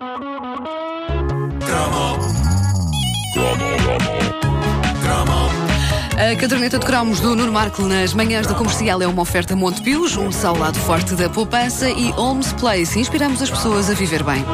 [0.00, 0.06] A
[6.36, 10.46] caderneta de cromos do Nuno Marco nas manhãs da comercial é uma oferta Montepio, junto
[10.46, 12.96] ao lado forte da poupança e Holmes Place.
[13.00, 14.44] Inspiramos as pessoas a viver bem.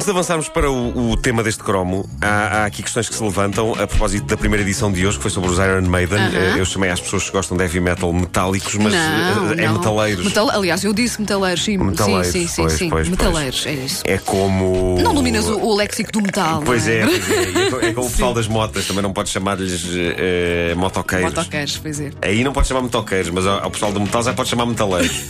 [0.00, 3.22] Antes de avançarmos para o, o tema deste cromo, há, há aqui questões que se
[3.22, 6.16] levantam a propósito da primeira edição de hoje, que foi sobre os Iron Maiden.
[6.18, 6.30] Aham.
[6.38, 9.66] Eh, Eu chamei às pessoas que gostam de heavy metal metálicos, mas não, eh, é
[9.66, 9.74] não.
[9.74, 10.24] metaleiros.
[10.24, 11.76] Metal- aliás, eu disse metaleiros, sim.
[11.76, 12.88] Metaleiros, sim, sim, pois, sim.
[12.88, 13.08] pois, pois.
[13.10, 14.02] metaleiros, é isso.
[14.06, 14.96] É como.
[15.02, 16.62] Não dominas o, o léxico do metal.
[16.64, 17.06] Pois é, é, é.
[17.06, 21.28] E É co- é como o pessoal das motas, também não pode chamar-lhes eh, motoqueiros.
[21.34, 22.10] Motoqueiros, pois é.
[22.22, 25.24] Aí não pode chamar motoqueiros, mas ao, ao pessoal do metal já pode chamar metaleiros.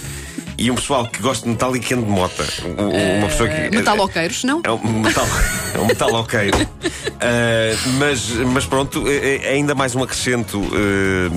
[0.62, 2.44] E um pessoal que gosta de metal e que anda de mota.
[2.78, 3.54] Um- um- Uma pessoa que.
[3.54, 4.60] Eh, Metaloqueiros, não?
[4.62, 5.26] É um metal,
[5.74, 6.58] é um metaloqueiro.
[7.18, 11.30] Ah, mas, mas pronto, é, é ainda mais um acrescento, eh,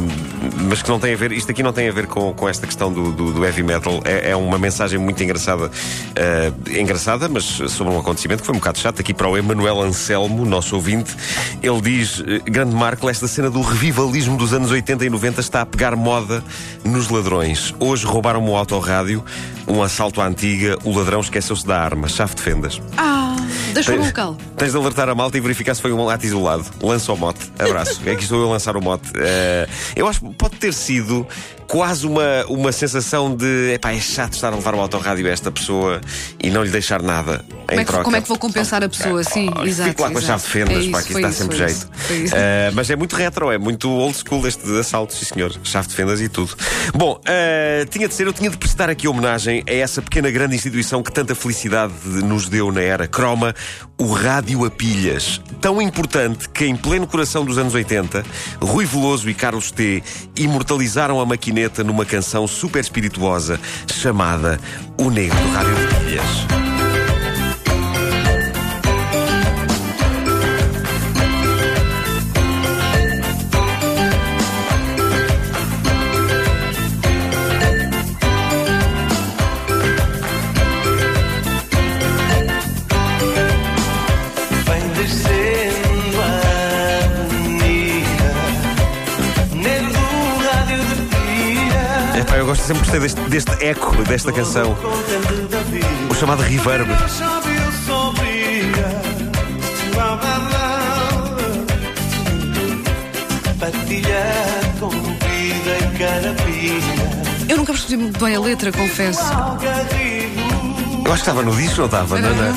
[0.68, 1.32] mas que não tem a ver.
[1.32, 4.02] Isto aqui não tem a ver com, com esta questão do, do- do heavy metal.
[4.04, 5.72] É, é uma mensagem muito engraçada,
[6.18, 9.00] eh, engraçada, mas sobre um acontecimento que foi um bocado chato.
[9.00, 11.16] Aqui para o Emanuel Anselmo, nosso ouvinte,
[11.62, 15.66] ele diz: Grande Marco, esta cena do revivalismo dos anos 80 e 90 está a
[15.66, 16.44] pegar moda
[16.84, 17.74] nos ladrões.
[17.80, 19.13] Hoje roubaram-me o autorrádio,
[19.68, 22.82] um assalto à antiga, o ladrão esqueceu-se da arma, chave de fendas.
[22.98, 23.36] Ah,
[23.74, 24.38] deixa o Tens- local.
[24.58, 26.66] Tens de alertar a malta e verificar se foi um ato isolado.
[26.82, 27.52] Lança o mote.
[27.60, 28.02] Abraço.
[28.08, 29.12] é que estou eu a lançar o mote.
[29.16, 31.28] Eh, eu acho que pode ter sido
[31.68, 35.52] quase uma, uma sensação de epá, é chato estar a levar o autorrádio a esta
[35.52, 36.02] pessoa
[36.42, 37.44] e não lhe deixar nada.
[37.68, 39.24] Como em é, que, como é que vou compensar a pessoa?
[39.24, 39.90] Sim, Oh, exato.
[39.90, 40.42] Fico lá com a exato.
[40.42, 41.90] chave de fendas, É pá, que isso dá isso, sempre jeito.
[42.12, 42.36] isso.
[42.36, 45.54] Eh, mas é muito retro, é muito old school este assalto, sim senhor.
[45.64, 46.56] Chave de fendas e tudo.
[46.94, 50.56] Bom, eh, tinha de ser, eu tinha de prestar aqui homenagem a essa pequena grande
[50.56, 53.54] instituição que tanta felicidade nos deu na era croma,
[54.00, 55.42] o rádio a pilhas.
[55.62, 58.24] Tão importante que em pleno coração dos anos 80,
[58.62, 60.04] Rui Veloso e Carlos T
[60.38, 61.26] imortalizaram a
[61.84, 64.60] numa canção super espirituosa chamada
[64.98, 66.73] O Negro do Rádio de Pilhas.
[92.94, 94.76] Gostei deste, deste eco desta canção,
[96.10, 96.88] o chamado reverb.
[107.50, 109.24] Eu nunca percebi muito bem a letra, confesso.
[111.06, 112.20] Eu acho que estava no disco, não estava?
[112.20, 112.54] Não, não.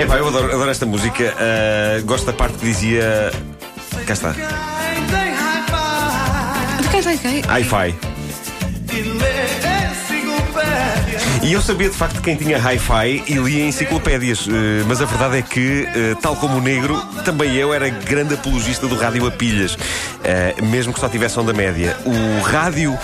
[0.00, 1.34] Epá, eu adoro, adoro esta música.
[1.38, 3.30] ah, gosto da parte que dizia.
[4.06, 4.34] Cá está.
[7.58, 7.94] Hi-fi
[11.42, 15.38] e eu sabia de facto quem tinha hi-fi e lia enciclopédias, eh, mas a verdade
[15.38, 19.30] é que, eh, tal como o negro, também eu era grande apologista do rádio a
[19.30, 19.76] pilhas,
[20.62, 21.96] mesmo que só tivesse onda média.
[22.04, 22.96] O rádio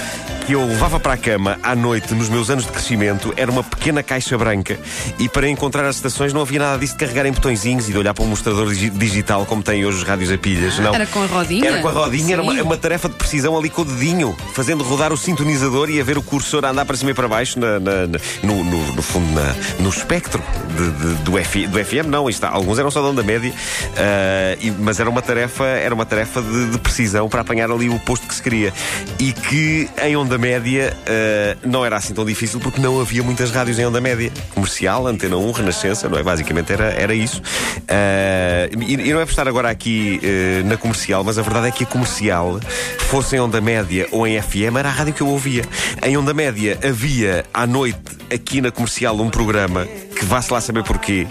[0.47, 3.65] que eu levava para a cama à noite nos meus anos de crescimento era uma
[3.65, 4.79] pequena caixa branca
[5.19, 7.99] e para encontrar as estações não havia nada disso de carregar em botõezinhos e de
[7.99, 10.79] olhar para um mostrador digi- digital como têm hoje os rádios a pilhas.
[10.79, 10.95] não.
[10.95, 11.69] era com a rodinha?
[11.69, 14.85] Era com a rodinha, era uma, uma tarefa de precisão ali com o dedinho, fazendo
[14.85, 17.59] rodar o sintonizador e a ver o cursor a andar para cima e para baixo
[17.59, 20.41] na- na- na- no, no- no fundo na- no espectro
[20.77, 22.07] de- de- do, F- do FM.
[22.09, 23.53] Não, isto, alguns eram só de onda média,
[23.97, 27.89] ah, e- mas era uma tarefa, era uma tarefa de, de precisão para apanhar ali
[27.89, 28.73] o posto que se queria.
[29.19, 33.51] E que em onda média ah, não era assim tão difícil porque não havia muitas
[33.51, 34.31] rádios em onda média.
[34.55, 36.23] Comercial, Antena 1, Renascença, não é?
[36.23, 37.43] Basicamente era, era isso.
[37.89, 41.69] Ah, e, e não é por estar agora aqui eh, na comercial, mas a verdade
[41.69, 42.61] é que a comercial,
[43.09, 45.65] fosse em onda média ou em FM, era a rádio que eu ouvia.
[46.03, 47.99] Em onda média havia à noite
[48.33, 51.27] aqui na comercial um programa que vá-se lá saber porquê.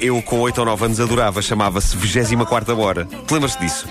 [0.00, 3.04] Eu com 8 ou 9 anos adorava, chamava-se 24 Hora.
[3.04, 3.86] Te lembras disso?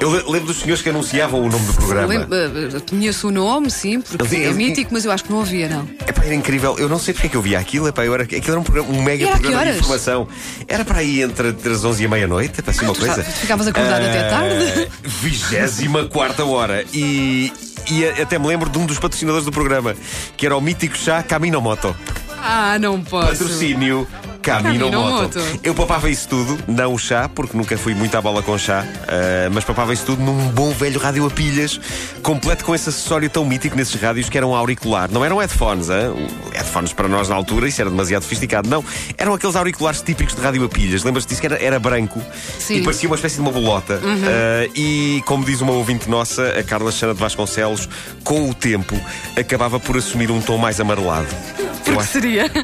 [0.00, 2.14] Eu le- lembro dos senhores que anunciavam o nome do programa.
[2.14, 5.40] Eh, Conheço o nome, sim, porque Ele- é ele- mítico, mas eu acho que não
[5.40, 5.88] havia, não.
[6.06, 6.76] Epá, era incrível.
[6.78, 7.88] Eu não sei porque é que eu via aquilo.
[7.88, 9.68] Epá, eu era, aquilo era um, programa, um mega E era a que programa de
[9.70, 9.80] horas?
[9.80, 10.28] informação.
[10.68, 12.60] Era para aí entre, entre as 11 e a meia-noite.
[12.60, 13.22] Epá, assim uma tu coisa.
[13.22, 14.88] fa- ficavas acordado até tarde?
[15.02, 16.84] Vigésima quarta hora.
[16.92, 17.52] E,
[17.90, 19.94] e a- até me lembro de um dos patrocinadores do programa,
[20.36, 21.94] que era o mítico chá Camino Moto.
[22.46, 23.28] Ah, não posso.
[23.32, 24.06] Patrocínio
[24.44, 25.40] Camino, Moto.
[25.62, 28.84] Eu papava isso tudo, não o chá, porque nunca fui muito à bola com chá,
[29.08, 31.80] ah, mas papava isso tudo num bom velho rádio a pilhas,
[32.22, 35.10] completo com esse acessório tão mítico nesses rádios que era um auricular.
[35.10, 36.28] Não eram headphones, hein?
[36.52, 38.68] headphones para nós na altura, isso era demasiado sofisticado.
[38.68, 38.84] Não,
[39.16, 41.02] eram aqueles auriculares típicos de rádio a pilhas.
[41.02, 42.20] Lembras-te disso que era, era branco
[42.58, 42.76] Sim.
[42.76, 43.98] e parecia uma espécie de uma bolota.
[44.04, 47.88] Ah, e, como diz uma ouvinte nossa, a Carla Xana de Vasconcelos,
[48.22, 48.94] com o tempo
[49.38, 51.28] acabava por assumir um tom mais amarelado.
[51.84, 52.50] Porque seria.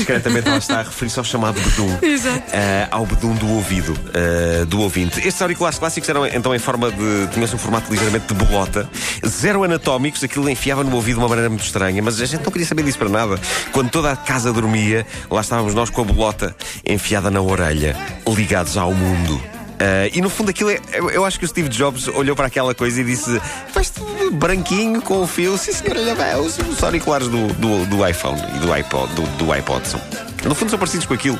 [0.00, 1.98] discretamente ela está a referir-se ao chamado bedum.
[2.02, 2.42] Exato.
[2.52, 5.18] Ah, ao bedum do ouvido ah, do ouvinte.
[5.20, 7.28] Estes auriculares clássicos eram então em forma de.
[7.32, 8.88] tinham-se um formato ligeiramente de bolota,
[9.26, 12.52] zero anatómicos, aquilo enfiava no ouvido de uma maneira muito estranha, mas a gente não
[12.52, 13.38] queria saber disso para nada.
[13.72, 16.54] Quando toda a casa dormia, lá estávamos nós com a bolota
[16.84, 17.96] enfiada na orelha,
[18.26, 19.59] ligados ao mundo.
[19.80, 20.78] Ah, e no fundo aquilo é.
[20.92, 23.40] Eu, eu acho que o Steve Jobs olhou para aquela coisa e disse:
[23.72, 23.92] Faz
[24.32, 28.40] branquinho com o fio, sim senhor, olha bem, os, os auriculares do, do, do iPhone
[28.56, 30.00] e do iPod, do, do iPod são.
[30.44, 31.38] No fundo são parecidos com aquilo.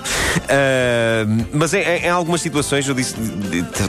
[0.49, 3.15] Ah, mas em- em algumas situações, eu disse,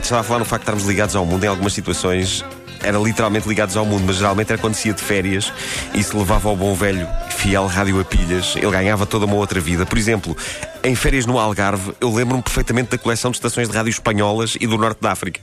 [0.02, 2.44] estava a falar no facto de estarmos ligados ao mundo, em algumas situações
[2.84, 5.52] era literalmente ligados ao mundo, mas geralmente era quando se ia de férias
[5.94, 9.60] e se levava ao bom velho fiel rádio a pilhas, ele ganhava toda uma outra
[9.60, 9.86] vida.
[9.86, 10.36] Por exemplo,
[10.84, 14.66] em férias no Algarve, eu lembro-me perfeitamente da coleção de estações de rádio espanholas e
[14.66, 15.40] do norte da África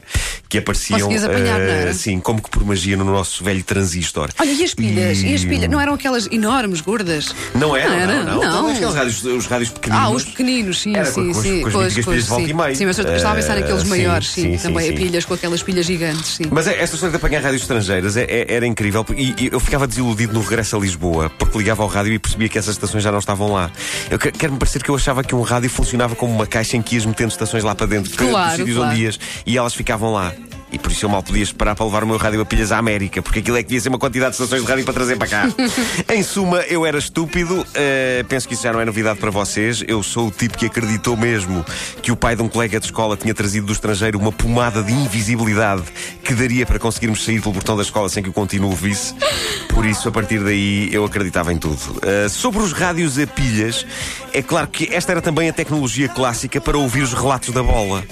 [0.50, 1.94] que apareciam apanhar, eh, não era?
[1.94, 4.30] sim, como que por magia no nosso velho transistor.
[4.40, 5.20] Olha, e as pilhas?
[5.22, 5.70] E as E- pilhas?
[5.70, 7.34] Não eram aquelas enormes, gordas?
[7.54, 8.42] Não era, era, não, não.
[8.42, 8.50] não.
[8.50, 10.06] Então, aqueles rádios, os rádios pequeninos.
[10.06, 11.62] Ah, os pequeninos, sim, Era sim, com- as- sim.
[11.62, 12.76] com as Pois, pilhas de volta e meio.
[12.76, 15.26] Sim, mas eu estava a pensar Eh, naqueles sim, maiores, sim, sim, sim, também pilhas
[15.26, 16.44] com aquelas pilhas gigantes, sim.
[16.50, 19.60] Mas é- esta história de apanhar rádios estrangeiras é- é- era incrível e, e eu
[19.60, 23.04] ficava desiludido no regresso a Lisboa porque ligava ao rádio e percebia que essas estações
[23.04, 23.72] já não estavam lá.
[24.10, 26.82] Eu que- quero-me parecer que eu achava que um rádio funcionava como uma caixa em
[26.82, 28.92] que ias metendo estações lá para dentro, Claro, sítios claro.
[28.92, 30.34] onde ias e elas ficavam lá.
[30.72, 32.78] E por isso eu mal podia esperar para levar o meu rádio a pilhas à
[32.78, 35.18] América, porque aquilo é que devia ser uma quantidade de estações de rádio para trazer
[35.18, 35.50] para cá.
[36.14, 39.84] em suma, eu era estúpido, eh, penso que isso já não é novidade para vocês.
[39.88, 41.66] Eu sou o tipo que acreditou mesmo
[42.04, 44.94] que o pai de um colega de escola tinha trazido do estrangeiro uma pomada de
[44.94, 45.82] invisibilidade
[46.24, 49.16] que daria para conseguirmos sair pelo portão da escola sem que o continuo visse.
[49.80, 52.02] Por isso, a partir daí, eu acreditava em tudo.
[52.02, 53.88] Eh, sobre os rádios a pilhas,
[54.34, 58.04] é claro que esta era também a tecnologia clássica para ouvir os relatos da bola.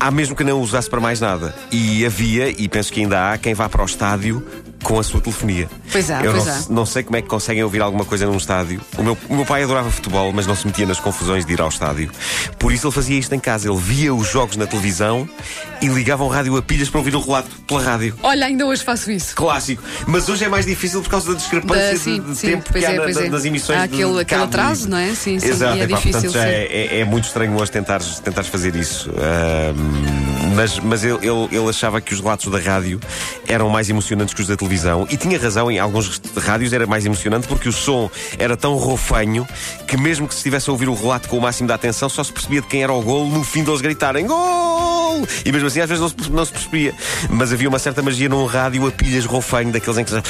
[0.00, 1.54] Há mesmo que não usasse para mais nada.
[1.70, 4.42] E havia, e penso que ainda há, quem vá para o estádio
[4.82, 5.68] com a sua telefonia.
[5.92, 6.62] Pois há, Eu pois não, há.
[6.70, 8.80] não sei como é que conseguem ouvir alguma coisa num estádio.
[8.96, 11.60] O meu, o meu pai adorava futebol, mas não se metia nas confusões de ir
[11.60, 12.10] ao estádio.
[12.58, 13.68] Por isso ele fazia isto em casa.
[13.68, 15.28] Ele via os jogos na televisão
[15.82, 18.14] e ligava um rádio a pilhas para ouvir o relato pela rádio.
[18.22, 19.34] Olha, ainda hoje faço isso.
[19.34, 19.82] Clássico.
[20.06, 22.64] Mas hoje é mais difícil por causa da discrepância Da- de- sim, de, sim, tempo
[22.70, 23.28] pois que há é, na- pois é.
[23.28, 24.44] das emissões Há de aquele- aquele cabo.
[24.44, 25.14] atraso, não é?
[25.14, 26.48] Sim, sim, Exato, e é epá, difícil, Portanto, já sim.
[26.48, 26.64] é,
[26.96, 29.10] é- é muito estranho hoje tentares, tentares fazer isso.
[29.10, 30.19] Ahm,
[30.60, 33.00] mas mas ele, ele, ele achava que os relatos da rádio
[33.48, 35.06] eram mais emocionantes que os da televisão.
[35.08, 39.48] E tinha razão, em alguns rádios era mais emocionante porque o som era tão rofanho
[39.86, 42.22] que, mesmo que se estivesse a ouvir o relato com o máximo da atenção, só
[42.22, 45.26] se percebia de quem era o gol no fim deles gritarem gol!
[45.46, 46.94] E mesmo assim, às vezes não se, não se percebia.
[47.30, 50.12] Mas havia uma certa magia num rádio a pilhas rofanho, daqueles em que.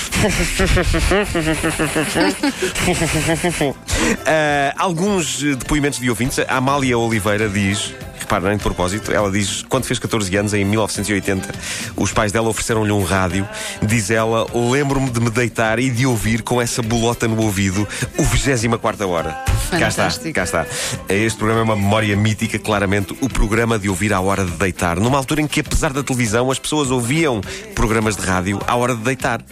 [4.27, 6.39] Ah, alguns depoimentos de ouvintes.
[6.39, 7.93] A Amália Oliveira diz.
[8.31, 11.53] Repara, nem de propósito, ela diz: quando fez 14 anos, em 1980,
[11.97, 13.49] os pais dela ofereceram-lhe um rádio.
[13.83, 18.23] Diz ela: lembro-me de me deitar e de ouvir com essa bolota no ouvido o
[18.23, 19.31] 24 hora.
[19.71, 20.33] Cá está, Fantástico.
[20.33, 20.65] cá está.
[21.09, 25.01] Este programa é uma memória mítica, claramente, o programa de ouvir à hora de deitar.
[25.01, 27.41] Numa altura em que, apesar da televisão, as pessoas ouviam
[27.75, 29.43] programas de rádio à hora de deitar.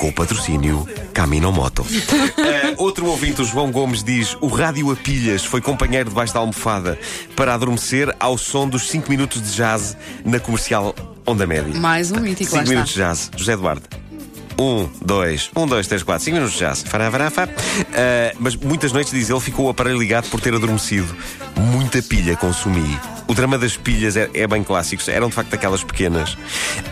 [0.00, 1.84] Com o patrocínio Camino Moto.
[2.38, 6.40] Eh, outro ouvinte, o João Gomes, diz: O rádio a pilhas foi companheiro debaixo da
[6.40, 6.98] almofada
[7.36, 10.94] para adormecer ao som dos 5 minutos de jazz na comercial
[11.26, 11.78] Onda Média.
[11.78, 13.12] Mais um mítico, lá 5 minutos está.
[13.12, 13.30] de jazz.
[13.36, 13.82] José Eduardo.
[14.58, 16.82] Um, dois, um, dois, três, quatro, cinco minutos de jazz.
[16.82, 17.52] Fará, fará, fará.
[17.94, 21.14] Ah, mas muitas noites, diz ele, ficou o aparelho ligado por ter adormecido.
[21.56, 22.98] Muita pilha consumi.
[23.30, 25.08] O drama das pilhas é, é bem clássico.
[25.08, 26.36] Eram de facto aquelas pequenas.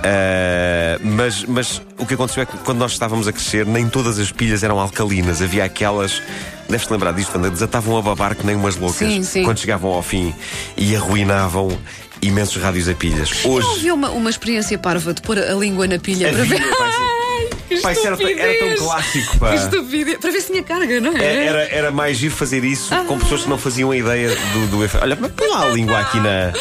[0.05, 4.21] Ah, mas, mas o que aconteceu é que quando nós estávamos a crescer, nem todas
[4.21, 5.43] as pilhas eram alcalinas.
[5.43, 6.23] Havia aquelas.
[6.69, 9.43] Deves-te lembrar disto, quando desatavam a babar que nem umas loucas Sim, sim.
[9.43, 10.33] quando chegavam ao fim
[10.77, 11.77] e arruinavam
[12.23, 13.43] imensos rádios a pilhas.
[13.43, 13.67] Não Hoje.
[13.79, 17.18] havia uma, uma experiência parva de pôr a língua na pilha para Havia, ver.
[17.77, 17.77] Pá, sim.
[17.77, 19.51] Ai, que Pá, isso era, era tão clássico, pá.
[19.51, 20.19] Que estupidez.
[20.19, 21.25] Para ver se tinha carga, não é?
[21.25, 24.67] É, Era, era mais giro fazer isso com pessoas que não faziam a ideia do,
[24.69, 25.03] do efeito.
[25.03, 26.53] Olha, põe lá a língua aqui na.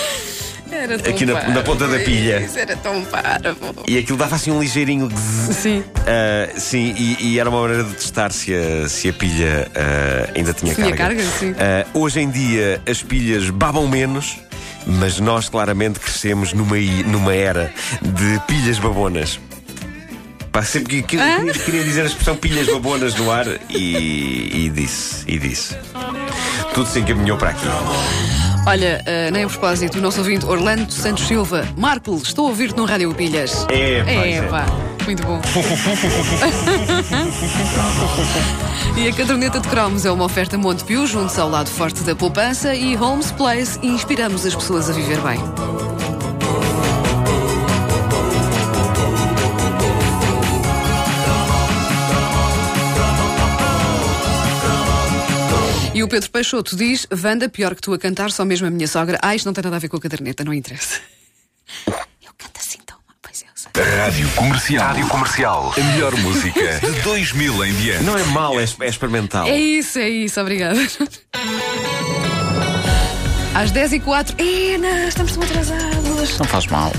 [1.10, 2.40] Aqui na- na ponta da pilha.
[2.42, 3.84] Isso era tão parvo.
[3.88, 5.10] E aquilo dava assim um ligeirinho.
[5.52, 5.84] Sim.
[6.06, 10.30] Ah, sim, e, e era uma maneira de testar se a, se a pilha ah,
[10.36, 11.16] ainda tinha Tinha carga.
[11.16, 11.56] carga, sim.
[11.58, 14.38] Ah, hoje em dia as pilhas babam menos,
[14.86, 19.40] mas nós claramente crescemos numa, numa era de pilhas babonas.
[20.58, 21.38] Pá, sempre que, Hã?
[21.38, 25.78] queria, queria dizer a expressão pilhas babonas no ar e, e disse, e disse.
[26.74, 27.68] tudo se encaminhou para aqui.
[28.66, 31.64] Olha, uh, nem a propósito, o nosso ouvinte Orlando Santos Silva.
[31.78, 33.68] Marco, estou a ouvir-te no Rádio Pilhas.
[33.70, 34.42] É, pá, É, é.
[34.42, 34.66] pá.
[35.06, 35.40] Muito bom.
[38.98, 42.74] e a caderneta de cromos é uma oferta Montepio, junto ao lado forte da poupança
[42.74, 45.38] e Holmes Place e inspiramos as pessoas a viver bem.
[56.08, 59.20] O Pedro Peixoto diz: Wanda, pior que tu a cantar, só mesmo a minha sogra.
[59.22, 61.02] Ah, isto não tem nada a ver com a caderneta, não interessa.
[62.24, 63.70] Eu canto assim tão mal, pois eu sei.
[63.84, 64.88] Rádio Comercial.
[64.88, 65.74] Rádio Comercial.
[65.76, 68.04] A melhor música de 2000 em diante.
[68.04, 69.48] Não é mau, é, é experimental.
[69.48, 70.80] É isso, é isso, obrigada.
[73.54, 76.38] Às 10 e 04 Ena, estamos tão atrasados.
[76.38, 76.92] Não faz mal.